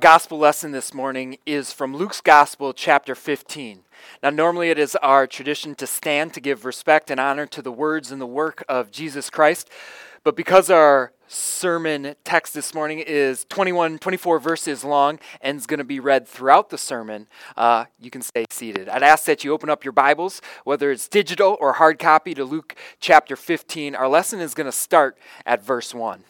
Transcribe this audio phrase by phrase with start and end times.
[0.00, 3.80] Gospel lesson this morning is from Luke's Gospel, chapter 15.
[4.22, 7.70] Now, normally it is our tradition to stand to give respect and honor to the
[7.70, 9.68] words and the work of Jesus Christ.
[10.24, 15.78] But because our sermon text this morning is 21, 24 verses long and is going
[15.78, 17.26] to be read throughout the sermon,
[17.58, 18.88] uh, you can stay seated.
[18.88, 22.44] I'd ask that you open up your Bibles, whether it's digital or hard copy, to
[22.46, 23.94] Luke chapter 15.
[23.94, 26.24] Our lesson is going to start at verse 1.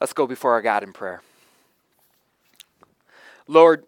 [0.00, 1.20] Let's go before our God in prayer.
[3.50, 3.84] Lord,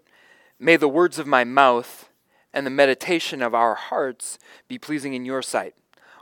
[0.59, 2.09] may the words of my mouth
[2.53, 5.77] and the meditation of our hearts be pleasing in your sight,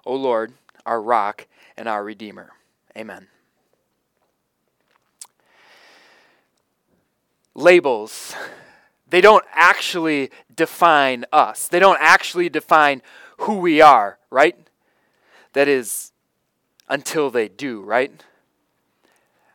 [0.04, 0.52] O Lord,
[0.84, 2.50] our rock and our redeemer.
[2.94, 3.28] Amen.
[7.54, 8.34] Labels,
[9.08, 11.66] they don't actually define us.
[11.66, 13.00] They don't actually define
[13.38, 14.56] who we are, right?
[15.54, 16.12] That is,
[16.90, 18.12] until they do, right?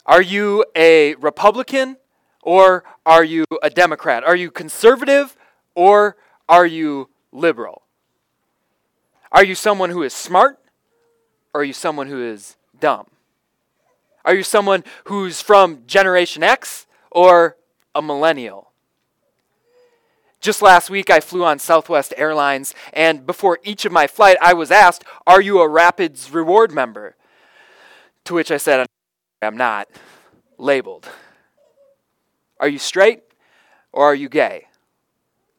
[0.08, 1.98] Are you a Republican
[2.46, 4.24] or are you a Democrat?
[4.24, 5.36] Are you conservative
[5.74, 6.16] or
[6.48, 7.82] are you liberal?
[9.32, 10.58] Are you someone who is smart
[11.54, 13.08] or are you someone who is dumb?
[14.24, 17.58] Are you someone who's from Generation X or
[17.94, 18.72] a millennial?
[20.40, 24.54] Just last week, I flew on Southwest Airlines, and before each of my flight, I
[24.54, 27.16] was asked, Are you a Rapids Reward member?
[28.26, 28.86] To which I said,
[29.42, 29.88] I'm not
[30.60, 31.10] labeled.
[32.66, 33.22] Are you straight
[33.94, 34.70] or are you gay?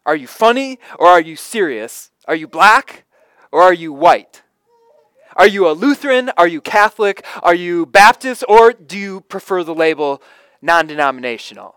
[0.05, 2.11] Are you funny or are you serious?
[2.27, 3.05] Are you black
[3.53, 4.43] or are you white?
[5.37, 6.33] Are you a Lutheran?
[6.37, 7.25] Are you Catholic?
[7.45, 8.43] Are you Baptist?
[8.49, 10.21] Or do you prefer the label
[10.61, 11.77] non denominational?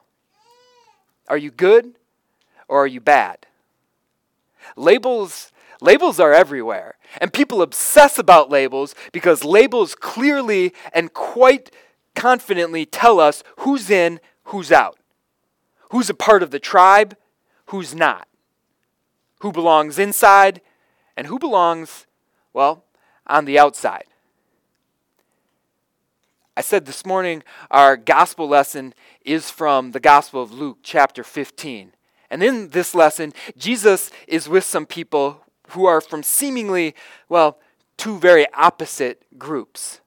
[1.28, 1.94] Are you good
[2.68, 3.46] or are you bad?
[4.76, 6.96] Labels, labels are everywhere.
[7.22, 11.70] And people obsess about labels because labels clearly and quite
[12.16, 14.99] confidently tell us who's in, who's out
[15.90, 17.16] who's a part of the tribe,
[17.68, 18.28] who's not,
[19.42, 20.62] who belongs inside,
[21.16, 22.08] and who belongs,
[22.54, 22.86] well,
[23.28, 24.06] on the outside.
[26.58, 31.94] I said this morning our gospel lesson is from the Gospel of Luke, chapter 15.
[32.30, 36.96] And in this lesson, Jesus is with some people who are from seemingly,
[37.28, 37.60] well,
[37.98, 40.02] two very opposite groups.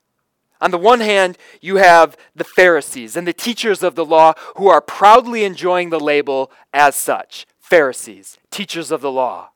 [0.62, 4.68] On the one hand, you have the Pharisees and the teachers of the law who
[4.68, 9.50] are proudly enjoying the label as such Pharisees, teachers of the law.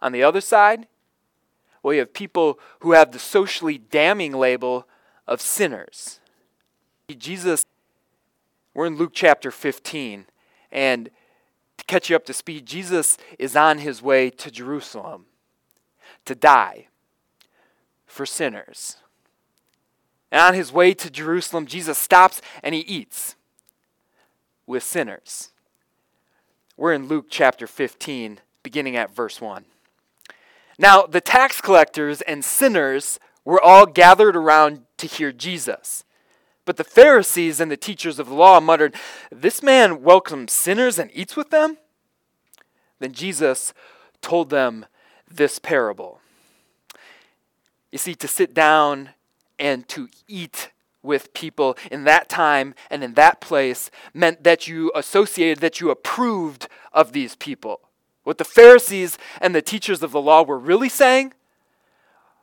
[0.00, 0.86] On the other side,
[1.82, 4.86] well, you have people who have the socially damning label
[5.26, 6.20] of sinners.
[7.18, 7.66] Jesus,
[8.74, 10.26] we're in Luke chapter 15,
[10.70, 11.10] and
[11.78, 15.26] to catch you up to speed, Jesus is on his way to Jerusalem
[16.26, 16.86] to die
[18.06, 18.98] for sinners.
[20.30, 23.36] And on his way to Jerusalem, Jesus stops and he eats
[24.66, 25.50] with sinners.
[26.76, 29.64] We're in Luke chapter 15, beginning at verse 1.
[30.78, 36.04] Now, the tax collectors and sinners were all gathered around to hear Jesus.
[36.66, 38.94] But the Pharisees and the teachers of the law muttered,
[39.30, 41.78] This man welcomes sinners and eats with them?
[42.98, 43.72] Then Jesus
[44.20, 44.84] told them
[45.30, 46.20] this parable.
[47.92, 49.10] You see, to sit down
[49.58, 50.70] and to eat
[51.02, 55.90] with people in that time and in that place meant that you associated, that you
[55.90, 57.80] approved of these people.
[58.24, 61.32] What the Pharisees and the teachers of the law were really saying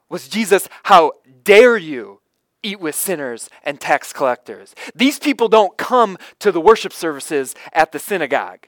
[0.09, 1.13] was Jesus, how
[1.44, 2.19] dare you
[2.62, 4.75] eat with sinners and tax collectors?
[4.96, 8.68] These people don't come to the worship services at the synagogue.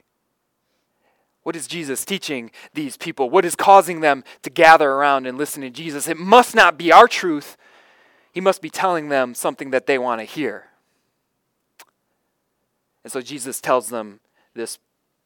[1.43, 3.29] What is Jesus teaching these people?
[3.29, 6.07] What is causing them to gather around and listen to Jesus?
[6.07, 7.55] It must not be our truth
[8.35, 10.65] he must be telling them something that they want to hear.
[13.05, 14.19] And so Jesus tells them
[14.53, 14.77] this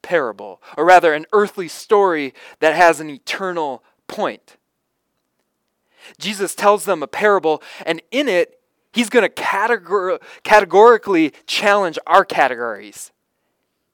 [0.04, 4.58] parable, or rather, an earthly story that has an eternal point.
[6.20, 8.60] Jesus tells them a parable, and in it,
[8.94, 13.12] he's going to categor- categorically challenge our categories.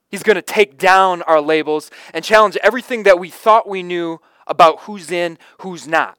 [0.09, 4.19] He's going to take down our labels and challenge everything that we thought we knew
[4.45, 6.17] about who's in, who's not,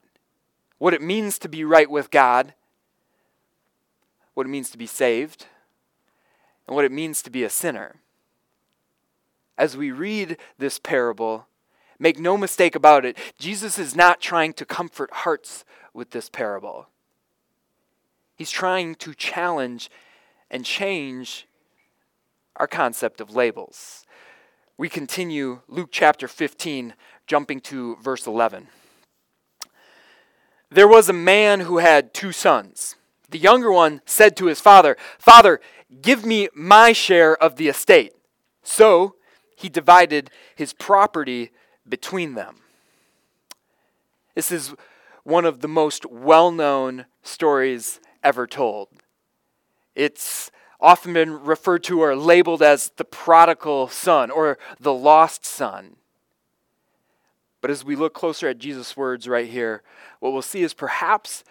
[0.79, 2.55] what it means to be right with God,
[4.37, 5.47] what it means to be saved,
[6.67, 7.95] and what it means to be a sinner.
[9.57, 11.47] As we read this parable,
[11.97, 16.87] make no mistake about it, Jesus is not trying to comfort hearts with this parable.
[18.35, 19.89] He's trying to challenge
[20.51, 21.47] and change
[22.57, 24.05] our concept of labels.
[24.77, 26.93] We continue Luke chapter 15,
[27.25, 28.67] jumping to verse 11.
[30.69, 32.96] There was a man who had two sons.
[33.29, 35.59] The younger one said to his father, Father,
[36.01, 38.13] Give me my share of the estate.
[38.61, 39.15] So
[39.55, 41.51] he divided his property
[41.87, 42.57] between them.
[44.35, 44.73] This is
[45.23, 48.89] one of the most well known stories ever told.
[49.95, 55.95] It's often been referred to or labeled as the prodigal son or the lost son.
[57.61, 59.81] But as we look closer at Jesus' words right here,
[60.19, 61.43] what we'll see is perhaps,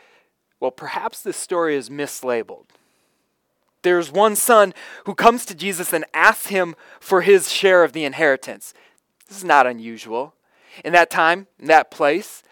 [0.61, 2.67] well, perhaps this story is mislabeled.
[3.83, 4.75] There's one son
[5.05, 8.75] who comes to Jesus and asks him for his share of the inheritance.
[9.29, 10.35] This is not unusual.
[10.85, 12.43] In that time, in that place,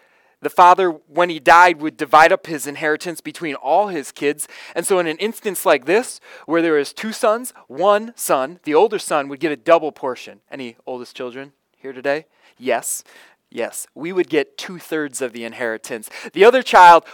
[0.41, 4.47] the father, when he died, would divide up his inheritance between all his kids.
[4.75, 8.75] And so, in an instance like this, where there is two sons, one son, the
[8.75, 10.41] older son, would get a double portion.
[10.51, 12.27] Any oldest children here today?
[12.57, 13.03] Yes.
[13.49, 13.87] Yes.
[13.95, 16.09] We would get two thirds of the inheritance.
[16.33, 17.05] The other child,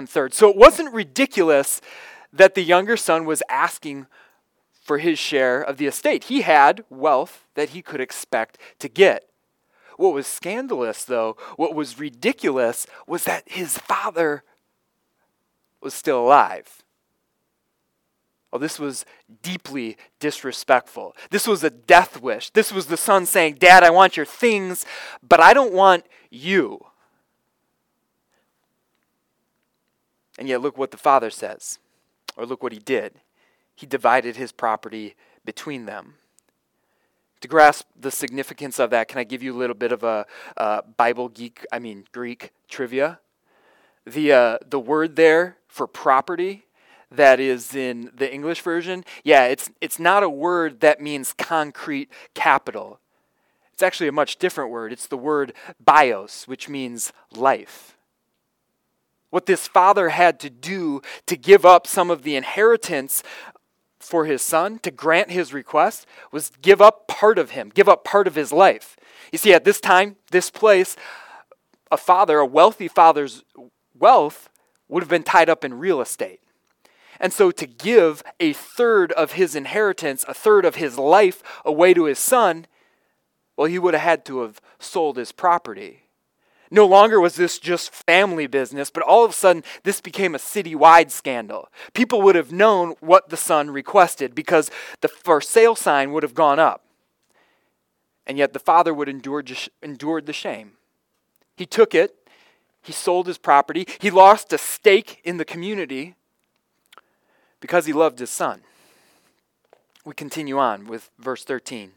[0.00, 0.32] one third.
[0.32, 1.82] So, it wasn't ridiculous
[2.32, 4.06] that the younger son was asking
[4.82, 6.24] for his share of the estate.
[6.24, 9.28] He had wealth that he could expect to get.
[9.98, 14.42] What was scandalous, though, what was ridiculous, was that his father
[15.82, 16.82] was still alive.
[18.50, 19.04] Well, this was
[19.42, 21.14] deeply disrespectful.
[21.28, 22.48] This was a death wish.
[22.50, 24.86] This was the son saying, Dad, I want your things,
[25.22, 26.80] but I don't want you.
[30.40, 31.78] And yet, look what the father says,
[32.34, 33.20] or look what he did.
[33.76, 35.14] He divided his property
[35.44, 36.14] between them.
[37.42, 40.24] To grasp the significance of that, can I give you a little bit of a
[40.56, 43.20] uh, Bible geek, I mean Greek trivia?
[44.06, 46.64] The, uh, the word there for property
[47.10, 52.10] that is in the English version, yeah, it's, it's not a word that means concrete
[52.32, 52.98] capital.
[53.74, 54.90] It's actually a much different word.
[54.90, 57.98] It's the word bios, which means life.
[59.30, 63.22] What this father had to do to give up some of the inheritance
[64.00, 68.04] for his son to grant his request was give up part of him, give up
[68.04, 68.96] part of his life.
[69.30, 70.96] You see, at this time, this place,
[71.90, 73.44] a father, a wealthy father's
[73.96, 74.48] wealth
[74.88, 76.40] would have been tied up in real estate.
[77.20, 81.92] And so to give a third of his inheritance, a third of his life away
[81.94, 82.66] to his son,
[83.56, 86.04] well, he would have had to have sold his property.
[86.70, 90.38] No longer was this just family business, but all of a sudden this became a
[90.38, 91.68] citywide scandal.
[91.94, 94.70] People would have known what the son requested because
[95.00, 96.84] the for sale sign would have gone up.
[98.24, 99.42] And yet the father would endure
[99.82, 100.72] endured the shame.
[101.56, 102.14] He took it,
[102.82, 106.14] he sold his property, he lost a stake in the community
[107.58, 108.62] because he loved his son.
[110.04, 111.92] We continue on with verse 13.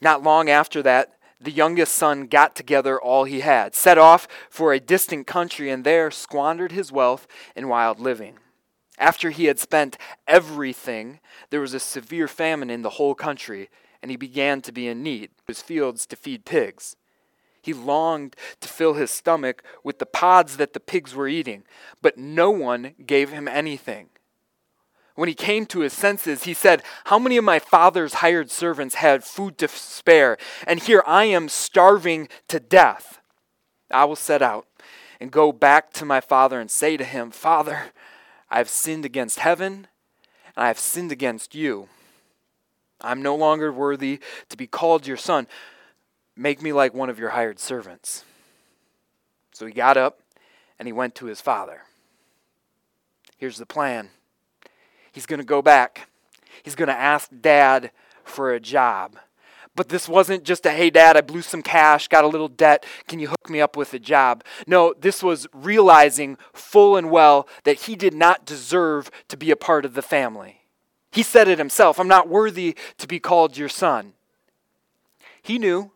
[0.00, 4.72] Not long after that, the youngest son got together all he had, set off for
[4.72, 8.38] a distant country, and there squandered his wealth in wild living.
[8.98, 13.68] After he had spent everything, there was a severe famine in the whole country,
[14.02, 15.30] and he began to be in need.
[15.46, 16.96] His fields to feed pigs.
[17.60, 21.64] He longed to fill his stomach with the pods that the pigs were eating,
[22.00, 24.08] but no one gave him anything.
[25.16, 28.96] When he came to his senses, he said, How many of my father's hired servants
[28.96, 30.36] had food to spare?
[30.66, 33.20] And here I am starving to death.
[33.90, 34.66] I will set out
[35.18, 37.92] and go back to my father and say to him, Father,
[38.50, 39.88] I have sinned against heaven,
[40.54, 41.88] and I have sinned against you.
[43.00, 44.20] I'm no longer worthy
[44.50, 45.46] to be called your son.
[46.36, 48.24] Make me like one of your hired servants.
[49.52, 50.20] So he got up
[50.78, 51.82] and he went to his father.
[53.38, 54.10] Here's the plan
[55.16, 56.10] He's going to go back.
[56.62, 57.90] He's going to ask dad
[58.22, 59.16] for a job.
[59.74, 62.84] But this wasn't just a, hey, dad, I blew some cash, got a little debt.
[63.08, 64.44] Can you hook me up with a job?
[64.66, 69.56] No, this was realizing full and well that he did not deserve to be a
[69.56, 70.60] part of the family.
[71.10, 74.12] He said it himself I'm not worthy to be called your son.
[75.40, 75.92] He knew.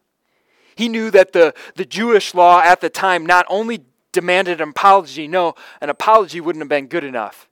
[0.75, 5.29] He knew that the, the Jewish law at the time not only demanded an apology,
[5.29, 7.50] no, an apology wouldn't have been good enough.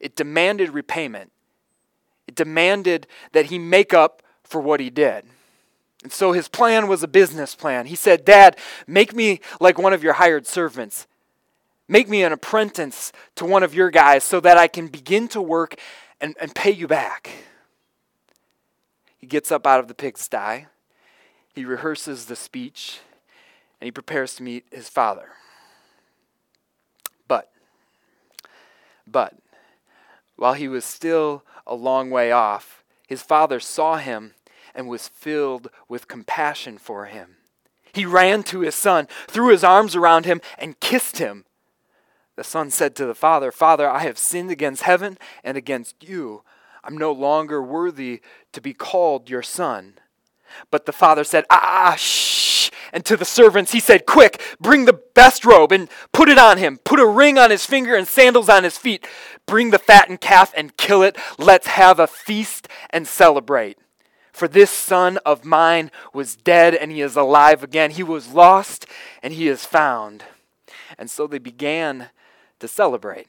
[0.00, 1.30] It demanded repayment.
[2.26, 5.24] It demanded that he make up for what he did.
[6.02, 7.86] And so his plan was a business plan.
[7.86, 11.06] He said, Dad, make me like one of your hired servants.
[11.88, 15.42] Make me an apprentice to one of your guys so that I can begin to
[15.42, 15.74] work
[16.20, 17.30] and, and pay you back.
[19.18, 20.66] He gets up out of the pigsty.
[21.54, 23.00] He rehearses the speech
[23.80, 25.30] and he prepares to meet his father.
[27.26, 27.50] But,
[29.06, 29.34] but,
[30.40, 34.32] while he was still a long way off, his father saw him
[34.74, 37.36] and was filled with compassion for him.
[37.92, 41.44] He ran to his son, threw his arms around him, and kissed him.
[42.36, 46.42] The son said to the father, Father, I have sinned against heaven and against you.
[46.82, 49.98] I'm no longer worthy to be called your son.
[50.70, 52.49] But the father said, Ah, shh.
[52.92, 56.58] And to the servants he said, Quick, bring the best robe and put it on
[56.58, 56.78] him.
[56.84, 59.06] Put a ring on his finger and sandals on his feet.
[59.46, 61.16] Bring the fattened calf and kill it.
[61.38, 63.78] Let's have a feast and celebrate.
[64.32, 67.90] For this son of mine was dead and he is alive again.
[67.90, 68.86] He was lost
[69.22, 70.24] and he is found.
[70.98, 72.10] And so they began
[72.60, 73.26] to celebrate.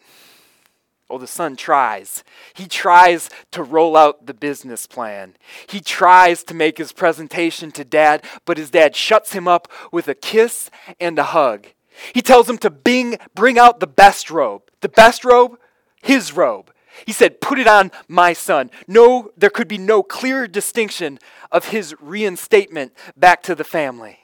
[1.12, 2.24] Oh, the son tries.
[2.54, 5.36] He tries to roll out the business plan.
[5.68, 10.08] He tries to make his presentation to dad, but his dad shuts him up with
[10.08, 10.70] a kiss
[11.02, 11.68] and a hug.
[12.14, 14.62] He tells him to bring, bring out the best robe.
[14.80, 15.60] The best robe?
[16.02, 16.72] His robe.
[17.06, 18.72] He said, Put it on my son.
[18.88, 21.20] No, there could be no clearer distinction
[21.52, 24.20] of his reinstatement back to the family.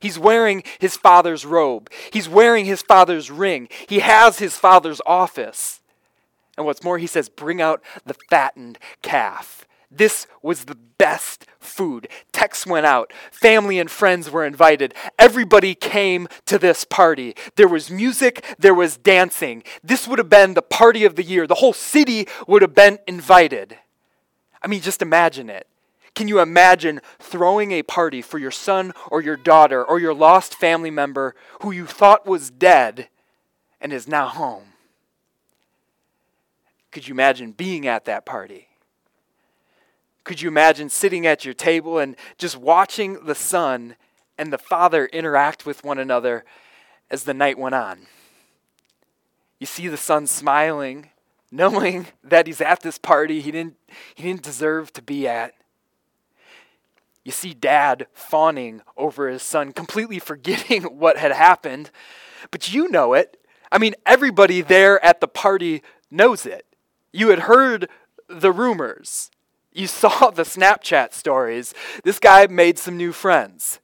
[0.00, 1.88] He's wearing his father's robe.
[2.12, 3.68] He's wearing his father's ring.
[3.88, 5.80] He has his father's office.
[6.56, 9.66] And what's more, he says, bring out the fattened calf.
[9.90, 12.08] This was the best food.
[12.32, 13.12] Texts went out.
[13.30, 14.94] Family and friends were invited.
[15.18, 17.34] Everybody came to this party.
[17.56, 19.62] There was music, there was dancing.
[19.84, 21.46] This would have been the party of the year.
[21.46, 23.78] The whole city would have been invited.
[24.62, 25.66] I mean, just imagine it.
[26.14, 30.54] Can you imagine throwing a party for your son or your daughter or your lost
[30.54, 33.08] family member who you thought was dead
[33.80, 34.72] and is now home?
[36.96, 38.68] Could you imagine being at that party?
[40.24, 43.96] Could you imagine sitting at your table and just watching the son
[44.38, 46.42] and the father interact with one another
[47.10, 48.06] as the night went on?
[49.58, 51.10] You see the son smiling,
[51.50, 53.76] knowing that he's at this party he didn't,
[54.14, 55.52] he didn't deserve to be at.
[57.24, 61.90] You see dad fawning over his son, completely forgetting what had happened.
[62.50, 63.36] But you know it.
[63.70, 66.65] I mean, everybody there at the party knows it.
[67.16, 67.88] You had heard
[68.28, 69.30] the rumors.
[69.72, 71.74] You saw the Snapchat stories.
[72.04, 73.80] This guy made some new friends.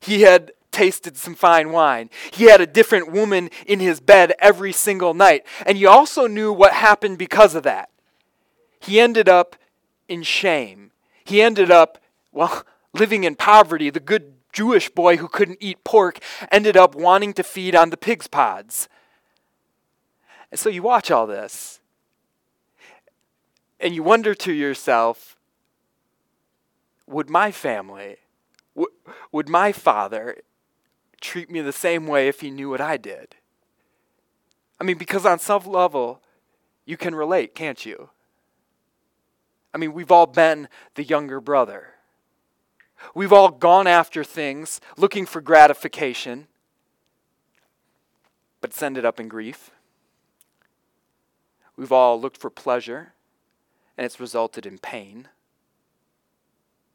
[0.00, 2.10] He had tasted some fine wine.
[2.32, 5.46] He had a different woman in his bed every single night.
[5.64, 7.88] And you also knew what happened because of that.
[8.78, 9.56] He ended up
[10.06, 10.92] in shame.
[11.24, 11.98] He ended up,
[12.30, 13.88] well, living in poverty.
[13.88, 16.18] The good Jewish boy who couldn't eat pork
[16.52, 18.88] ended up wanting to feed on the pig's pods.
[20.50, 21.80] And so you watch all this
[23.78, 25.36] and you wonder to yourself,
[27.06, 28.16] would my family,
[28.74, 28.92] w-
[29.32, 30.38] would my father
[31.20, 33.36] treat me the same way if he knew what I did?
[34.80, 36.22] I mean, because on some level,
[36.84, 38.10] you can relate, can't you?
[39.72, 41.88] I mean, we've all been the younger brother.
[43.14, 46.46] We've all gone after things looking for gratification,
[48.60, 49.70] but it's ended up in grief.
[51.76, 53.12] We've all looked for pleasure
[53.96, 55.28] and it's resulted in pain.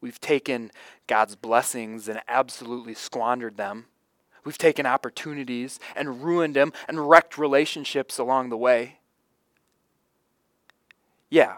[0.02, 0.72] We've taken
[1.08, 3.86] God's blessings and absolutely squandered them.
[4.44, 8.98] We've taken opportunities and ruined them and wrecked relationships along the way.
[11.30, 11.58] Yeah.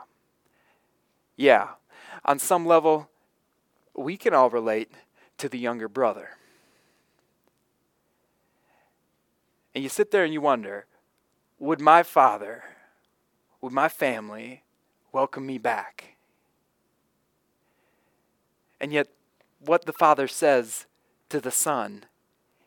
[1.37, 1.69] Yeah.
[2.25, 3.09] On some level,
[3.95, 4.91] we can all relate
[5.37, 6.31] to the younger brother.
[9.73, 10.85] And you sit there and you wonder
[11.59, 12.63] would my father,
[13.61, 14.62] would my family,
[15.13, 16.15] welcome me back.
[18.81, 19.07] And yet,
[19.59, 20.87] what the Father says
[21.29, 22.03] to the Son,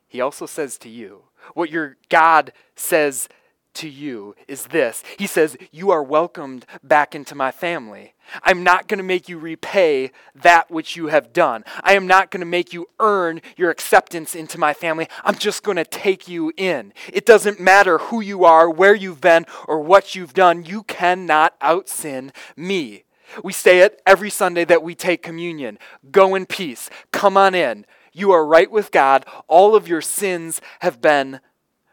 [0.09, 1.25] He also says to you.
[1.53, 3.29] What your God says
[3.77, 8.15] to you is this He says, You are welcomed back into my family.
[8.43, 11.65] I'm not going to make you repay that which you have done.
[11.83, 15.09] I am not going to make you earn your acceptance into my family.
[15.25, 16.93] I'm just going to take you in.
[17.13, 20.65] It doesn't matter who you are, where you've been, or what you've done.
[20.65, 23.05] You cannot out sin me.
[23.43, 25.79] We say it every Sunday that we take communion.
[26.11, 26.91] Go in peace.
[27.13, 27.87] Come on in.
[28.13, 29.27] You are right with God.
[29.47, 31.41] All of your sins have been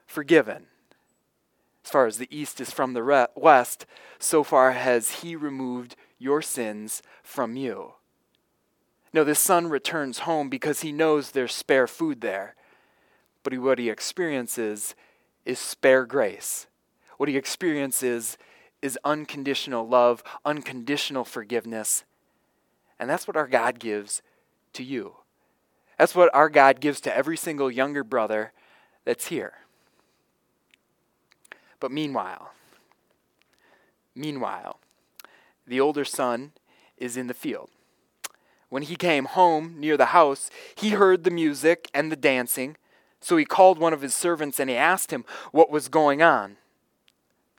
[0.05, 0.67] forgiven.
[1.83, 3.85] As far as the east is from the re- west,
[4.17, 7.93] so far has he removed your sins from you.
[9.13, 12.55] No, the son returns home because he knows there's spare food there.
[13.43, 14.95] But what he experiences
[15.45, 16.67] is spare grace.
[17.17, 18.37] What he experiences
[18.81, 22.05] is unconditional love, unconditional forgiveness.
[22.99, 24.21] And that's what our God gives
[24.73, 25.15] to you.
[25.97, 28.51] That's what our God gives to every single younger brother
[29.05, 29.53] that's here.
[31.83, 32.53] But meanwhile,
[34.15, 34.79] meanwhile,
[35.67, 36.53] the older son
[36.95, 37.71] is in the field.
[38.69, 42.77] When he came home near the house, he heard the music and the dancing.
[43.19, 46.55] So he called one of his servants and he asked him what was going on.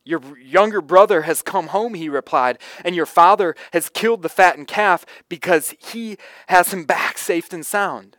[0.04, 4.69] Your younger brother has come home, he replied, and your father has killed the fattened
[4.69, 6.16] calf because he
[6.47, 8.16] has him back safe and sound.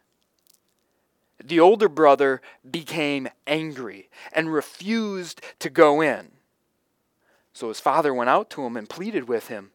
[1.43, 6.31] The older brother became angry and refused to go in.
[7.53, 9.71] So his father went out to him and pleaded with him.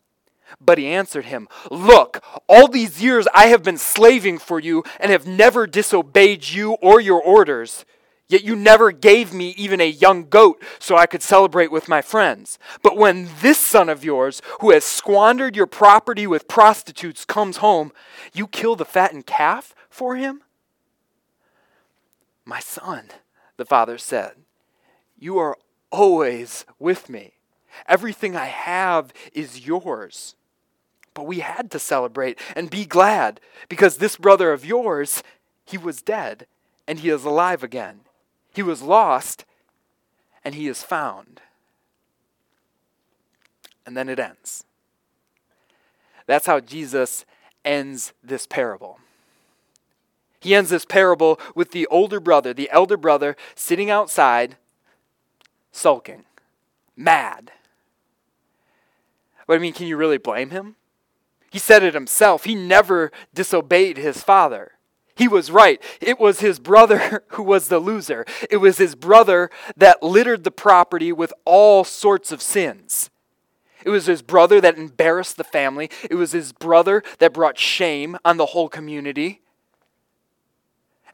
[0.61, 5.11] But he answered him, Look, all these years I have been slaving for you and
[5.11, 7.85] have never disobeyed you or your orders.
[8.29, 12.00] Yet you never gave me even a young goat so I could celebrate with my
[12.00, 12.59] friends.
[12.81, 17.93] But when this son of yours, who has squandered your property with prostitutes, comes home,
[18.33, 20.43] you kill the fattened calf for him?
[22.50, 23.11] My son,
[23.59, 24.33] the father said,
[25.16, 25.57] you are
[25.92, 27.35] always with me.
[27.87, 30.35] Everything I have is yours.
[31.14, 33.38] But we had to celebrate and be glad
[33.69, 35.23] because this brother of yours,
[35.64, 36.49] he was dead
[36.88, 38.00] and he is alive again.
[38.52, 39.45] He was lost,
[40.45, 41.40] and he is found.
[43.87, 44.64] And then it ends.
[46.26, 47.25] That's how Jesus
[47.64, 48.99] ends this parable.
[50.40, 54.56] He ends this parable with the older brother, the elder brother, sitting outside,
[55.70, 56.25] sulking,
[56.97, 57.52] mad.
[59.47, 60.76] But I mean, can you really blame him?
[61.50, 62.44] He said it himself.
[62.44, 64.73] He never disobeyed his father.
[65.16, 65.82] He was right.
[66.00, 68.25] It was his brother who was the loser.
[68.49, 73.11] It was his brother that littered the property with all sorts of sins.
[73.85, 75.90] It was his brother that embarrassed the family.
[76.09, 79.40] It was his brother that brought shame on the whole community.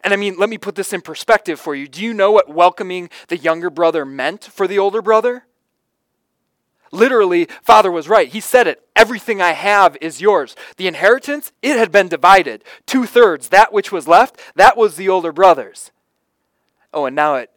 [0.02, 1.88] And I mean, let me put this in perspective for you.
[1.88, 5.44] Do you know what welcoming the younger brother meant for the older brother?
[6.92, 8.28] Literally, father was right.
[8.28, 8.86] He said it.
[8.94, 10.54] Everything I have is yours.
[10.76, 12.62] The inheritance, it had been divided.
[12.86, 15.90] Two thirds, that which was left, that was the older brother's.
[16.94, 17.50] Oh, and now it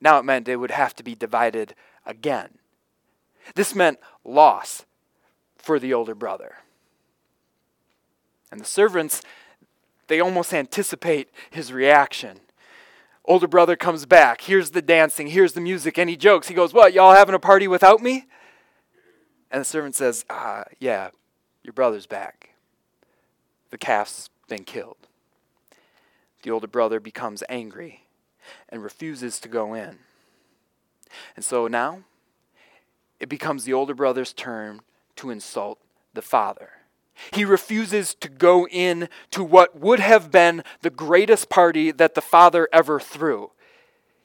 [0.00, 2.50] now it meant it would have to be divided again.
[3.54, 4.84] This meant loss
[5.56, 6.56] for the older brother.
[8.50, 9.22] And the servants,
[10.08, 12.40] they almost anticipate his reaction.
[13.24, 14.42] Older brother comes back.
[14.42, 15.28] Here's the dancing.
[15.28, 15.98] Here's the music.
[15.98, 16.48] And he jokes.
[16.48, 18.26] He goes, What, y'all having a party without me?
[19.50, 21.10] And the servant says, ah, Yeah,
[21.62, 22.50] your brother's back.
[23.70, 25.08] The calf's been killed.
[26.42, 28.04] The older brother becomes angry
[28.68, 29.98] and refuses to go in.
[31.34, 32.00] And so now
[33.18, 34.82] it becomes the older brother's turn
[35.16, 35.80] to insult
[36.14, 36.70] the father.
[37.32, 42.20] He refuses to go in to what would have been the greatest party that the
[42.20, 43.50] father ever threw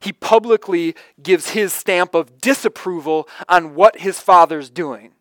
[0.01, 5.13] he publicly gives his stamp of disapproval on what his father's doing.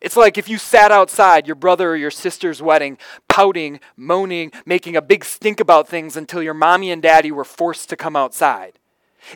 [0.00, 4.96] It's like if you sat outside your brother or your sister's wedding, pouting, moaning, making
[4.96, 8.78] a big stink about things until your mommy and daddy were forced to come outside.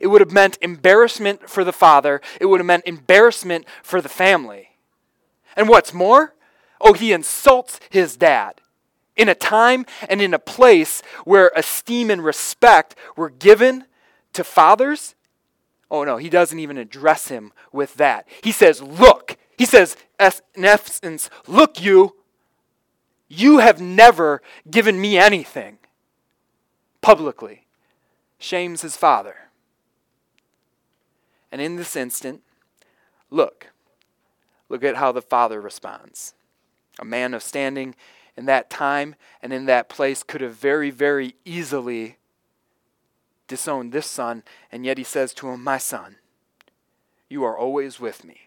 [0.01, 4.09] It would have meant embarrassment for the father, it would have meant embarrassment for the
[4.09, 4.71] family.
[5.57, 6.35] And what's more,
[6.83, 8.61] oh, he insults his dad
[9.17, 13.85] in a time and in a place where esteem and respect were given
[14.33, 15.15] to fathers,
[15.91, 18.27] oh no, he doesn't even address him with that.
[18.43, 19.37] He says, Look.
[19.59, 22.17] He says, in essence, Look, you,
[23.29, 25.79] you have never given me anything
[27.01, 27.67] publicly.
[28.39, 29.37] Shames his father.
[31.53, 32.43] And in this instant,
[33.31, 33.69] look.
[34.69, 36.33] Look at how the father responds.
[37.03, 37.97] A man of standing
[38.37, 42.17] in that time and in that place could have very, very easily
[43.49, 46.15] disowned this son, and yet he says to him, My son,
[47.29, 48.43] you are always with me.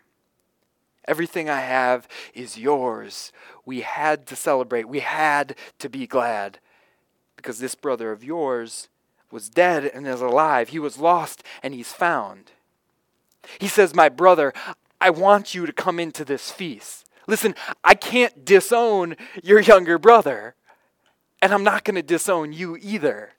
[1.06, 3.34] Everything I have is yours.
[3.65, 4.88] We had to celebrate.
[4.88, 6.60] We had to be glad
[7.36, 8.88] because this brother of yours
[9.32, 10.70] was dead and is alive.
[10.70, 12.54] He was lost and he's found.
[13.60, 14.54] He says, My brother,
[15.02, 17.05] I want you to come into this feast.
[17.28, 20.56] Listen, I can't disown your younger brother,
[21.42, 23.34] and I'm not going to disown you either.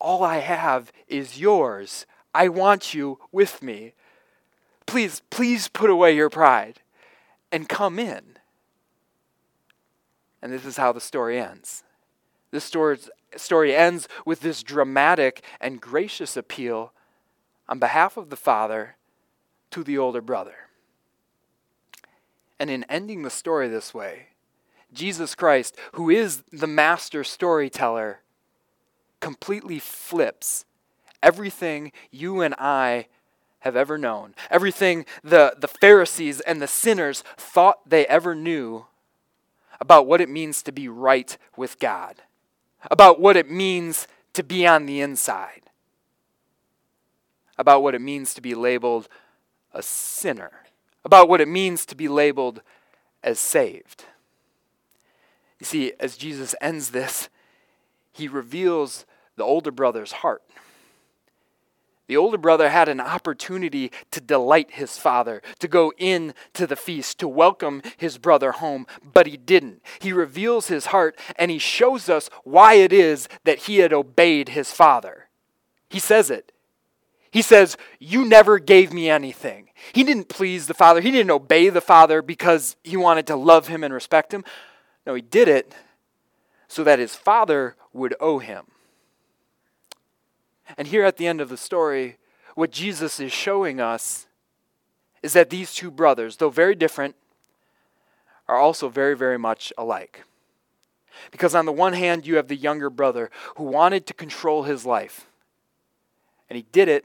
[0.00, 2.06] All I have is yours.
[2.34, 3.94] I want you with me.
[4.86, 6.80] Please, please put away your pride
[7.50, 8.38] and come in.
[10.42, 11.82] And this is how the story ends.
[12.50, 12.98] This story,
[13.36, 16.92] story ends with this dramatic and gracious appeal
[17.68, 18.96] on behalf of the father
[19.70, 20.65] to the older brother.
[22.58, 24.28] And in ending the story this way,
[24.92, 28.20] Jesus Christ, who is the master storyteller,
[29.20, 30.64] completely flips
[31.22, 33.08] everything you and I
[33.60, 38.86] have ever known, everything the, the Pharisees and the sinners thought they ever knew
[39.80, 42.22] about what it means to be right with God,
[42.90, 45.62] about what it means to be on the inside.
[47.58, 49.08] about what it means to be labeled
[49.72, 50.52] a sinner,
[51.06, 52.60] about what it means to be labeled
[53.22, 54.06] as saved.
[55.60, 57.28] You see, as Jesus ends this,
[58.12, 60.42] he reveals the older brother's heart.
[62.08, 66.74] The older brother had an opportunity to delight his father, to go in to the
[66.74, 69.82] feast, to welcome his brother home, but he didn't.
[70.00, 74.48] He reveals his heart and he shows us why it is that he had obeyed
[74.50, 75.28] his father.
[75.88, 76.50] He says it.
[77.36, 79.68] He says, You never gave me anything.
[79.92, 81.02] He didn't please the father.
[81.02, 84.42] He didn't obey the father because he wanted to love him and respect him.
[85.06, 85.74] No, he did it
[86.66, 88.64] so that his father would owe him.
[90.78, 92.16] And here at the end of the story,
[92.54, 94.26] what Jesus is showing us
[95.22, 97.16] is that these two brothers, though very different,
[98.48, 100.24] are also very, very much alike.
[101.30, 104.86] Because on the one hand, you have the younger brother who wanted to control his
[104.86, 105.26] life.
[106.48, 107.04] And he did it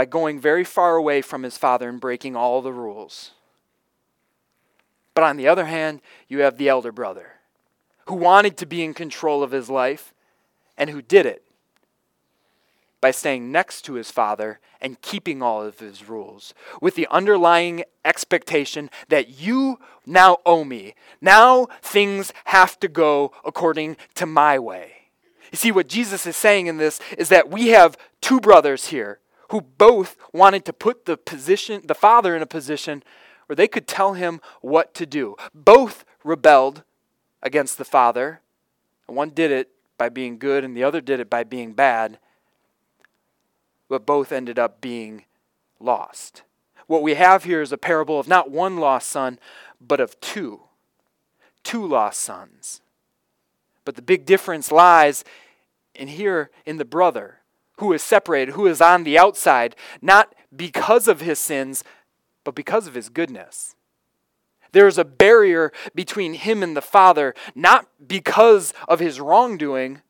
[0.00, 3.32] by going very far away from his father and breaking all the rules.
[5.12, 7.32] But on the other hand, you have the elder brother
[8.06, 10.14] who wanted to be in control of his life
[10.78, 11.44] and who did it
[13.02, 17.84] by staying next to his father and keeping all of his rules, with the underlying
[18.02, 20.94] expectation that you now owe me.
[21.20, 24.92] Now things have to go according to my way.
[25.52, 29.19] You see, what Jesus is saying in this is that we have two brothers here
[29.50, 33.02] who both wanted to put the position, the father in a position
[33.46, 35.36] where they could tell him what to do.
[35.54, 36.82] Both rebelled
[37.42, 38.40] against the father.
[39.06, 42.18] One did it by being good, and the other did it by being bad
[43.90, 45.24] but both ended up being
[45.80, 46.44] lost.
[46.86, 49.38] What we have here is a parable of not one lost son,
[49.80, 50.62] but of two.
[51.64, 52.80] Two lost sons.
[53.84, 55.24] But the big difference lies
[55.94, 57.39] in here in the brother
[57.80, 61.82] who is separated, who is on the outside, not because of his sins,
[62.44, 63.74] but because of his goodness.
[64.72, 70.02] There is a barrier between him and the Father, not because of his wrongdoing,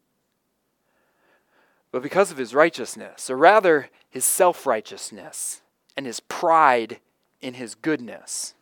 [1.93, 5.63] but because of his righteousness, or rather his self righteousness
[5.97, 7.01] and his pride
[7.41, 8.55] in his goodness.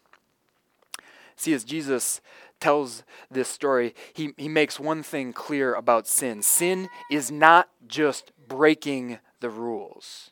[1.36, 2.20] See, as Jesus
[2.60, 8.32] tells this story, he, he makes one thing clear about sin sin is not just
[8.48, 10.30] breaking the rules.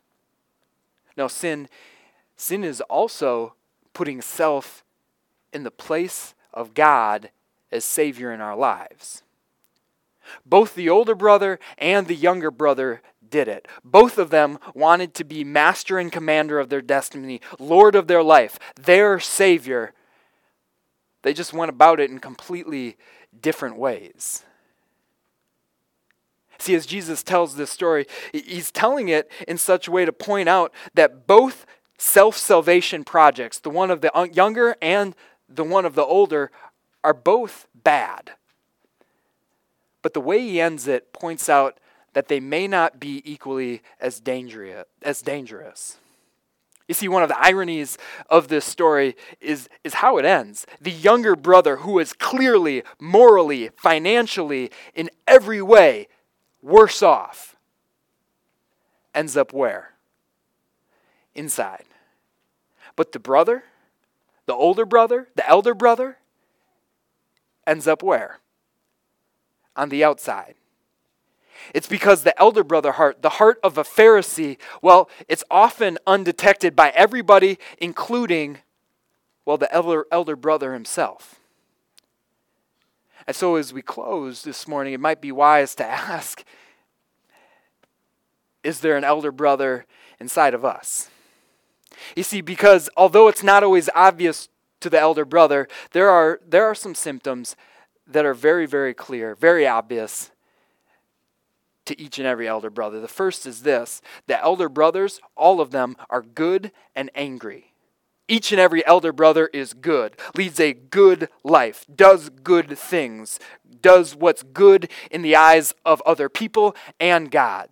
[1.17, 1.69] Now, sin,
[2.37, 3.55] sin is also
[3.93, 4.85] putting self
[5.53, 7.31] in the place of God
[7.71, 9.23] as Savior in our lives.
[10.45, 13.69] Both the older brother and the younger brother did it.
[13.85, 18.23] Both of them wanted to be master and commander of their destiny, Lord of their
[18.23, 19.93] life, their Savior.
[21.23, 22.97] They just went about it in completely
[23.41, 24.45] different ways.
[26.67, 30.49] See, as Jesus tells this story, he's telling it in such a way to point
[30.49, 31.65] out that both
[31.97, 35.15] self salvation projects, the one of the younger and
[35.49, 36.51] the one of the older,
[37.05, 38.33] are both bad.
[40.03, 41.79] But the way he ends it points out
[42.15, 44.87] that they may not be equally as dangerous.
[45.03, 45.99] As dangerous.
[46.89, 47.97] You see, one of the ironies
[48.29, 50.67] of this story is, is how it ends.
[50.81, 56.09] The younger brother, who is clearly, morally, financially, in every way
[56.67, 57.57] worse off,
[59.15, 59.93] ends up where?
[61.35, 61.85] Inside.
[62.97, 63.65] But the brother,
[64.47, 66.19] the older brother, the elder brother,
[67.67, 68.41] ends up where?
[69.77, 70.55] on the outside.
[71.75, 76.75] It's because the elder brother heart, the heart of a Pharisee, well, it's often undetected
[76.75, 78.59] by everybody, including,
[79.45, 81.41] well, the elder, elder brother himself.
[83.27, 86.45] And so, as we close this morning, it might be wise to ask
[88.63, 89.87] Is there an elder brother
[90.21, 91.11] inside of us?
[92.15, 94.49] You see, because although it's not always obvious
[94.81, 97.57] to the elder brother, there are, there are some symptoms
[98.07, 100.31] that are very, very clear, very obvious
[101.87, 103.01] to each and every elder brother.
[103.01, 107.73] The first is this the elder brothers, all of them, are good and angry.
[108.29, 113.39] Each and every elder brother is good, leads a good life, does good things,
[113.81, 117.69] does what's good in the eyes of other people and God.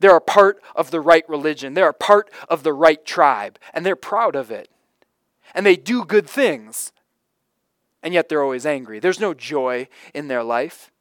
[0.00, 3.86] They're a part of the right religion, they're a part of the right tribe, and
[3.86, 4.68] they're proud of it.
[5.54, 6.92] And they do good things
[8.06, 9.00] and yet they're always angry.
[9.00, 10.92] There's no joy in their life.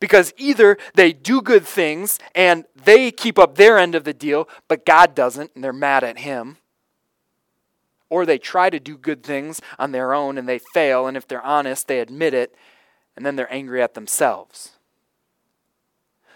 [0.00, 4.48] Because either they do good things and they keep up their end of the deal,
[4.66, 6.56] but God doesn't, and they're mad at Him.
[8.10, 11.26] Or they try to do good things on their own and they fail, and if
[11.26, 12.54] they're honest, they admit it,
[13.16, 14.72] and then they're angry at themselves.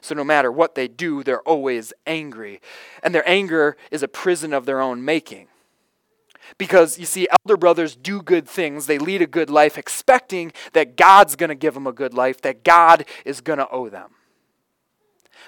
[0.00, 2.60] So no matter what they do, they're always angry.
[3.02, 5.48] And their anger is a prison of their own making.
[6.58, 10.96] Because you see, elder brothers do good things, they lead a good life, expecting that
[10.96, 14.10] God's going to give them a good life, that God is going to owe them.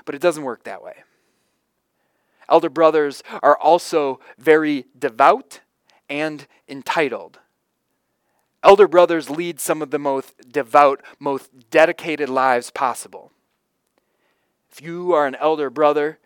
[0.06, 1.04] But it doesn't work that way.
[2.48, 5.60] Elder brothers are also very devout
[6.09, 7.38] and entitled.
[8.62, 13.31] Elder brothers lead some of the most devout, most dedicated lives possible.
[14.71, 16.19] If you are an elder brother,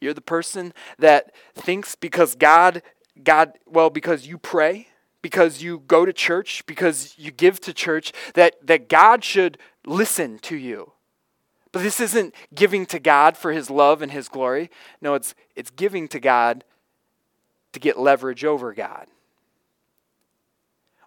[0.00, 2.82] you're the person that thinks because God,
[3.22, 4.88] God, well, because you pray,
[5.22, 10.38] because you go to church, because you give to church, that, that God should listen
[10.40, 10.92] to you.
[11.72, 14.70] But this isn't giving to God for his love and his glory.
[15.00, 16.62] No, it's, it's giving to God
[17.74, 19.06] to get leverage over God.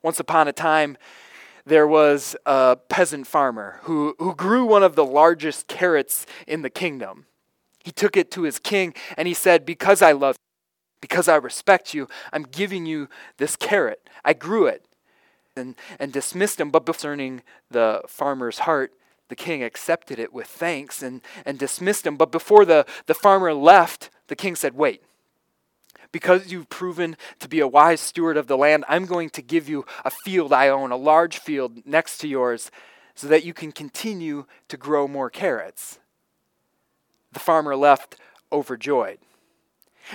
[0.03, 0.97] Once upon a time,
[1.65, 6.69] there was a peasant farmer who, who grew one of the largest carrots in the
[6.69, 7.25] kingdom.
[7.84, 10.67] He took it to his king and he said, Because I love you,
[11.01, 14.10] because I respect you, I'm giving you this carrot.
[14.23, 14.86] I grew it
[15.56, 16.69] and, and dismissed him.
[16.69, 18.93] But concerning the farmer's heart,
[19.30, 22.15] the king accepted it with thanks and, and dismissed him.
[22.15, 25.01] But before the, the farmer left, the king said, Wait,
[26.12, 29.67] because you've proven to be a wise steward of the land, I'm going to give
[29.67, 32.72] you a field I own, a large field next to yours,
[33.15, 36.00] so that you can continue to grow more carrots.
[37.32, 38.15] The farmer left
[38.52, 39.20] overjoyed.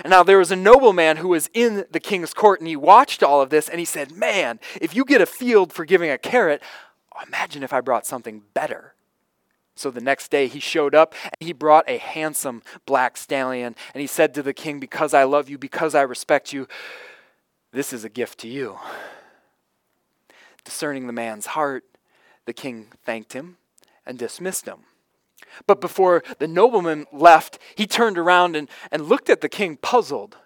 [0.03, 3.21] And now there was a nobleman who was in the king's court, and he watched
[3.21, 6.17] all of this, and he said, Man, if you get a field for giving a
[6.17, 6.63] carrot,
[7.27, 8.95] imagine if I brought something better.
[9.75, 13.75] So the next day he showed up and he brought a handsome black stallion.
[13.93, 16.67] And he said to the king, Because I love you, because I respect you,
[17.71, 18.77] this is a gift to you.
[20.63, 21.83] Discerning the man's heart,
[22.45, 23.57] the king thanked him
[24.05, 24.79] and dismissed him.
[25.67, 30.37] But before the nobleman left, he turned around and, and looked at the king puzzled.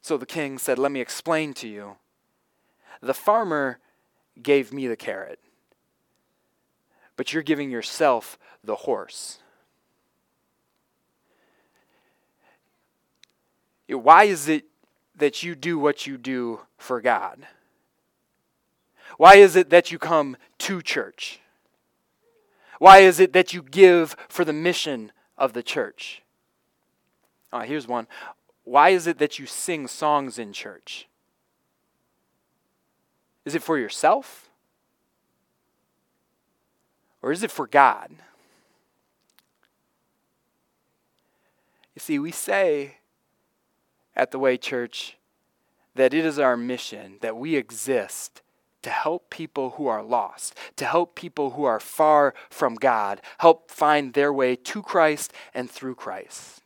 [0.00, 1.96] So the king said, Let me explain to you.
[3.00, 3.80] The farmer
[4.40, 5.40] gave me the carrot
[7.16, 9.38] but you're giving yourself the horse.
[13.88, 14.64] Why is it
[15.16, 17.46] that you do what you do for God?
[19.16, 21.40] Why is it that you come to church?
[22.78, 26.22] Why is it that you give for the mission of the church?
[27.52, 28.08] Oh, here's one.
[28.64, 31.06] Why is it that you sing songs in church?
[33.44, 34.43] Is it for yourself?
[37.24, 38.10] Or is it for God?
[41.94, 42.96] You see, we say
[44.14, 45.16] at the Way Church
[45.94, 48.42] that it is our mission that we exist
[48.82, 53.70] to help people who are lost, to help people who are far from God, help
[53.70, 56.60] find their way to Christ and through Christ.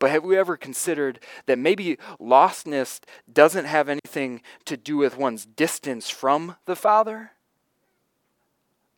[0.00, 2.98] But have we ever considered that maybe lostness
[3.32, 7.30] doesn't have anything to do with one's distance from the Father?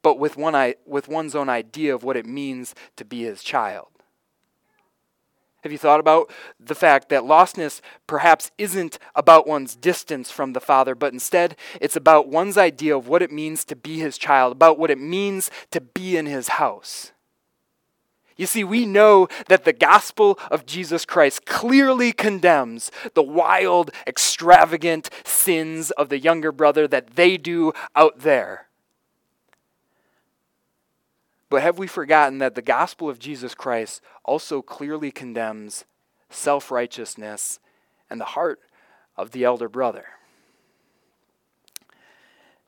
[0.05, 3.89] But with, one, with one's own idea of what it means to be his child.
[5.63, 10.61] Have you thought about the fact that lostness perhaps isn't about one's distance from the
[10.61, 14.53] Father, but instead it's about one's idea of what it means to be his child,
[14.53, 17.13] about what it means to be in his house?
[18.37, 25.09] You see, we know that the gospel of Jesus Christ clearly condemns the wild, extravagant
[25.25, 28.67] sins of the younger brother that they do out there.
[31.55, 35.85] But have we forgotten that the gospel of Jesus Christ also clearly condemns
[36.29, 37.61] self righteousness
[38.11, 38.59] and the heart
[39.17, 40.05] of the elder brother?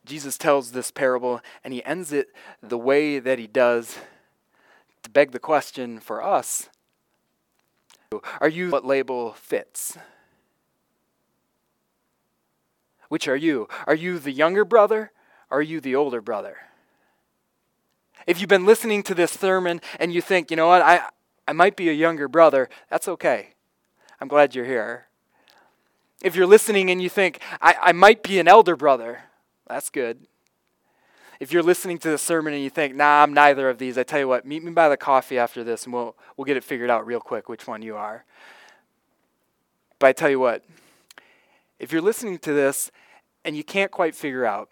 [0.04, 2.28] Jesus tells this parable and he ends it
[2.62, 3.98] the way that he does
[5.02, 6.68] to beg the question for us
[8.40, 9.98] Are you what label fits?
[13.08, 13.66] Which are you?
[13.88, 15.10] Are you the younger brother?
[15.50, 16.58] Are you the older brother?
[18.26, 21.02] If you've been listening to this sermon and you think, you know what, I,
[21.46, 23.54] I might be a younger brother, that's okay.
[24.20, 25.06] I'm glad you're here.
[26.22, 29.22] If you're listening and you think, I, I might be an elder brother,
[29.68, 30.26] that's good.
[31.38, 34.02] If you're listening to the sermon and you think, nah, I'm neither of these, I
[34.02, 36.64] tell you what, meet me by the coffee after this and we'll, we'll get it
[36.64, 38.24] figured out real quick which one you are.
[39.98, 40.64] But I tell you what,
[41.78, 42.90] if you're listening to this
[43.44, 44.70] and you can't quite figure out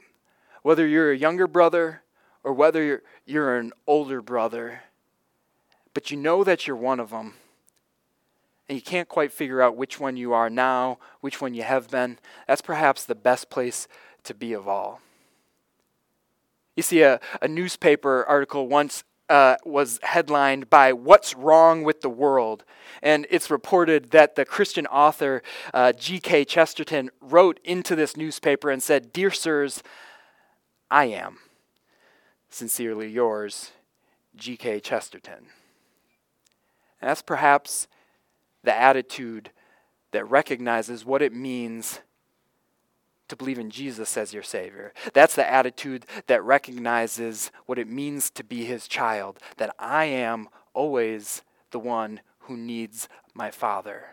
[0.63, 2.01] whether you're a younger brother
[2.45, 4.83] or whether you're, you're an older brother,
[5.95, 7.35] but you know that you're one of them,
[8.69, 11.91] and you can't quite figure out which one you are now, which one you have
[11.91, 13.89] been, that's perhaps the best place
[14.25, 15.01] to be of all.
[16.77, 22.11] You see, a, a newspaper article once uh, was headlined by What's Wrong with the
[22.11, 22.65] World?
[23.03, 26.45] And it's reported that the Christian author uh, G.K.
[26.45, 29.83] Chesterton wrote into this newspaper and said, Dear sirs,
[30.91, 31.39] I am.
[32.55, 33.73] Sincerely yours,
[34.37, 34.79] G.K.
[34.79, 35.49] Chesterton.
[37.01, 37.89] And that's perhaps
[38.63, 39.51] the attitude
[40.13, 41.99] that recognizes what it means
[43.27, 44.93] to believe in Jesus as your Savior.
[45.15, 50.49] That's the attitude that recognizes what it means to be His child, that I am
[50.75, 54.05] always the one who needs my Father.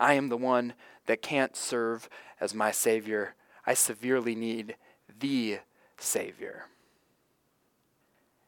[0.00, 0.74] I am the one
[1.06, 2.08] that can't serve
[2.40, 3.36] as my Savior.
[3.64, 4.74] I severely need
[5.20, 5.60] the
[6.02, 6.66] Savior.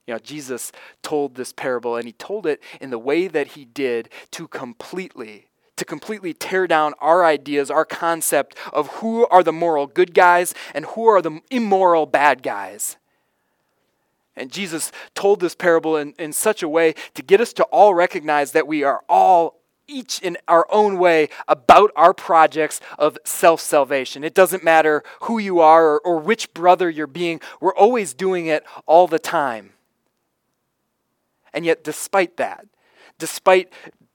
[0.06, 3.64] You know, Jesus told this parable, and he told it in the way that he
[3.64, 9.52] did to completely to completely tear down our ideas, our concept of who are the
[9.52, 12.98] moral good guys and who are the immoral bad guys.
[14.36, 17.94] And Jesus told this parable in, in such a way to get us to all
[17.94, 23.60] recognize that we are all, each in our own way, about our projects of self
[23.60, 24.24] salvation.
[24.24, 28.46] It doesn't matter who you are or, or which brother you're being, we're always doing
[28.46, 29.72] it all the time.
[31.52, 32.66] And yet, despite that,
[33.18, 33.72] despite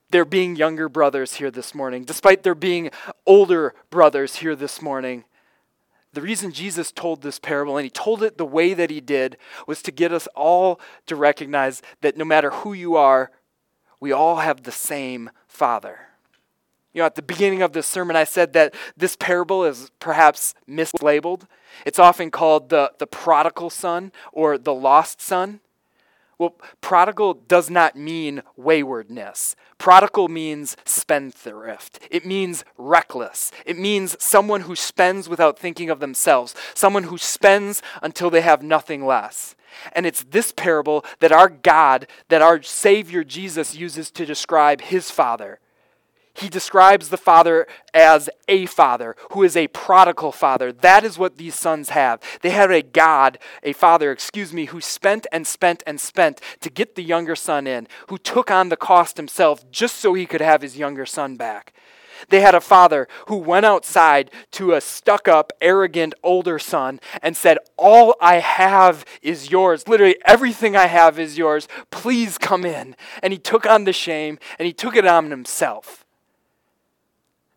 [0.09, 2.89] there being younger brothers here this morning, despite there being
[3.25, 5.25] older brothers here this morning,
[6.13, 9.37] the reason Jesus told this parable, and he told it the way that he did,
[9.67, 13.29] was to get us all to recognize that no matter who you are,
[13.99, 15.99] we all have the same Father.
[16.93, 20.55] You know, at the beginning of this sermon, I said that this parable is perhaps
[20.67, 21.43] mislabeled.
[21.85, 25.59] It's often called the, the prodigal son or the lost son.
[26.39, 29.55] Well, prodigal does not mean waywardness.
[29.79, 31.99] Prodigal means spendthrift.
[32.11, 33.51] It means reckless.
[33.65, 38.61] It means someone who spends without thinking of themselves, someone who spends until they have
[38.61, 39.55] nothing less.
[39.93, 45.11] And it's this parable that our God, that our Savior Jesus uses to describe his
[45.11, 45.59] Father
[46.37, 50.71] he describes the father as a father who is a prodigal father.
[50.71, 52.21] That is what these sons have.
[52.41, 56.69] They had a God, a father, excuse me, who spent and spent and spent to
[56.69, 60.41] get the younger son in, who took on the cost himself just so he could
[60.41, 61.73] have his younger son back.
[62.29, 67.35] They had a father who went outside to a stuck up, arrogant older son and
[67.35, 69.87] said, All I have is yours.
[69.87, 71.67] Literally, everything I have is yours.
[71.91, 72.95] Please come in.
[73.21, 76.05] And he took on the shame and he took it on himself.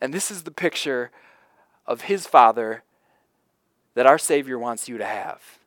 [0.00, 1.10] And this is the picture
[1.86, 2.82] of his father
[3.94, 5.59] that our Savior wants you to have.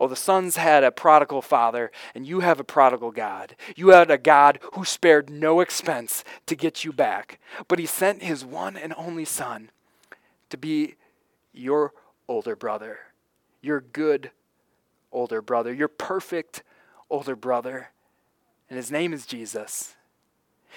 [0.00, 3.54] Oh, the sons had a prodigal father, and you have a prodigal God.
[3.76, 7.38] You had a God who spared no expense to get you back.
[7.68, 9.70] But he sent his one and only son
[10.50, 10.96] to be
[11.52, 11.92] your
[12.26, 12.98] older brother,
[13.62, 14.32] your good
[15.12, 16.64] older brother, your perfect
[17.08, 17.90] older brother.
[18.68, 19.94] And his name is Jesus.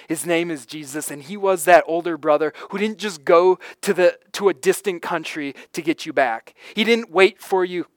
[0.08, 3.94] His name is Jesus, and he was that older brother who didn't just go to,
[3.96, 6.54] the, to a distant country to get you back.
[6.76, 7.88] He didn't wait for you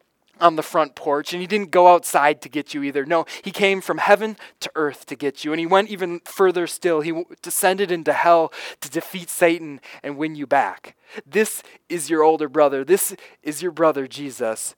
[0.40, 3.04] on the front porch, and he didn't go outside to get you either.
[3.04, 6.66] No, he came from heaven to earth to get you, and he went even further
[6.66, 7.00] still.
[7.00, 10.96] He descended into hell to defeat Satan and win you back.
[11.26, 12.84] This is your older brother.
[12.84, 14.74] This is your brother Jesus,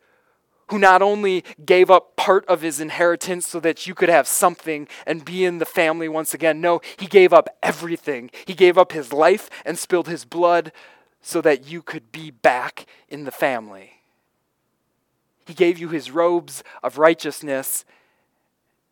[0.69, 4.89] who not only gave up part of his inheritance so that you could have something
[5.07, 6.61] and be in the family once again.
[6.61, 8.31] No, he gave up everything.
[8.47, 10.73] He gave up his life and spilled his blood
[11.21, 13.92] so that you could be back in the family.
[15.47, 17.85] He gave you his robes of righteousness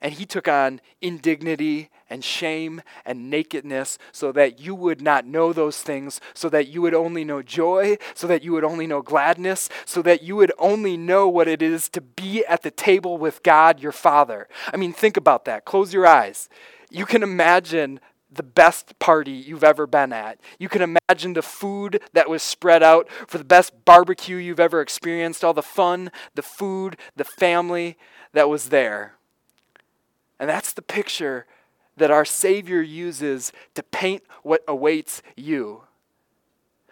[0.02, 5.52] and he took on indignity and shame and nakedness so that you would not know
[5.52, 9.02] those things, so that you would only know joy, so that you would only know
[9.02, 13.18] gladness, so that you would only know what it is to be at the table
[13.18, 14.48] with God your Father.
[14.72, 15.64] I mean, think about that.
[15.64, 16.48] Close your eyes.
[16.90, 18.00] You can imagine
[18.32, 20.40] the best party you've ever been at.
[20.58, 24.80] You can imagine the food that was spread out for the best barbecue you've ever
[24.80, 27.96] experienced, all the fun, the food, the family
[28.32, 29.14] that was there.
[30.38, 31.46] And that's the picture
[31.96, 35.82] that our Savior uses to paint what awaits you.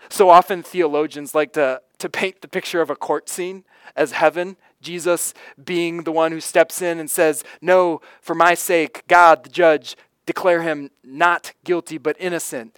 [0.08, 3.64] So often, theologians like to, to paint the picture of a court scene
[3.96, 9.02] as heaven, Jesus being the one who steps in and says, No, for my sake,
[9.08, 9.96] God, the judge,
[10.28, 12.76] declare him not guilty but innocent.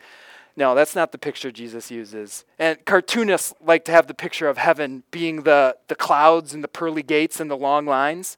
[0.56, 2.44] No, that's not the picture Jesus uses.
[2.60, 6.68] And cartoonists like to have the picture of heaven being the, the clouds and the
[6.68, 8.36] pearly gates and the long lines.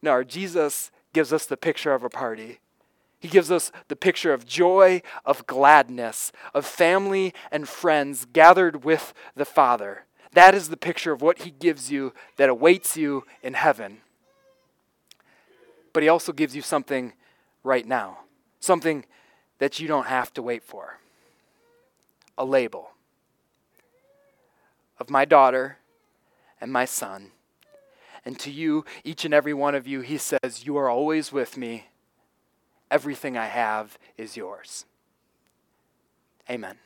[0.00, 2.58] No, Jesus gives us the picture of a party.
[3.18, 9.12] He gives us the picture of joy, of gladness, of family and friends gathered with
[9.36, 10.06] the Father.
[10.32, 13.98] That is the picture of what He gives you that awaits you in heaven.
[15.92, 17.12] But he also gives you something
[17.62, 18.18] right now,
[18.60, 19.04] something
[19.58, 20.98] that you don't have to wait for
[22.36, 22.90] a label
[24.98, 25.78] of my daughter
[26.60, 27.32] and my son.
[28.24, 31.56] And to you, each and every one of you, he says, You are always with
[31.56, 31.86] me.
[32.90, 34.84] Everything I have is yours.
[36.50, 36.76] Amen.